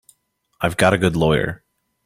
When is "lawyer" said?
1.15-1.63